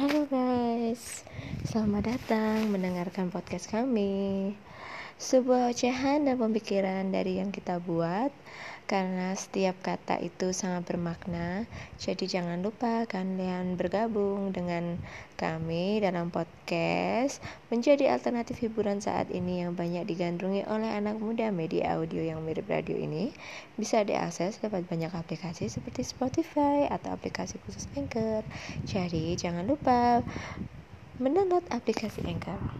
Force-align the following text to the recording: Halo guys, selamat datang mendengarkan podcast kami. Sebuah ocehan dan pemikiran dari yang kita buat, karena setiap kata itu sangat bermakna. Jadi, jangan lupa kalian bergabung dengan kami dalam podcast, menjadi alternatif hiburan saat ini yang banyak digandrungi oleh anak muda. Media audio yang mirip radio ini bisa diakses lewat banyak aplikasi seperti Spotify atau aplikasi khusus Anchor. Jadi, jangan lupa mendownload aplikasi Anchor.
Halo 0.00 0.24
guys, 0.32 1.28
selamat 1.68 2.08
datang 2.08 2.72
mendengarkan 2.72 3.28
podcast 3.28 3.68
kami. 3.68 4.56
Sebuah 5.20 5.68
ocehan 5.76 6.24
dan 6.24 6.40
pemikiran 6.40 7.12
dari 7.12 7.36
yang 7.44 7.52
kita 7.52 7.76
buat, 7.76 8.32
karena 8.88 9.36
setiap 9.36 9.76
kata 9.84 10.16
itu 10.16 10.48
sangat 10.56 10.88
bermakna. 10.88 11.68
Jadi, 12.00 12.24
jangan 12.24 12.64
lupa 12.64 13.04
kalian 13.04 13.76
bergabung 13.76 14.48
dengan 14.48 14.96
kami 15.36 16.00
dalam 16.00 16.32
podcast, 16.32 17.44
menjadi 17.68 18.16
alternatif 18.16 18.64
hiburan 18.64 19.04
saat 19.04 19.28
ini 19.28 19.60
yang 19.60 19.76
banyak 19.76 20.08
digandrungi 20.08 20.64
oleh 20.64 20.88
anak 20.88 21.20
muda. 21.20 21.52
Media 21.52 22.00
audio 22.00 22.24
yang 22.24 22.40
mirip 22.40 22.64
radio 22.72 22.96
ini 22.96 23.36
bisa 23.76 24.00
diakses 24.00 24.56
lewat 24.64 24.88
banyak 24.88 25.12
aplikasi 25.12 25.68
seperti 25.68 26.00
Spotify 26.00 26.88
atau 26.88 27.12
aplikasi 27.12 27.60
khusus 27.68 27.92
Anchor. 27.92 28.40
Jadi, 28.88 29.36
jangan 29.36 29.68
lupa 29.68 30.24
mendownload 31.20 31.68
aplikasi 31.68 32.24
Anchor. 32.24 32.64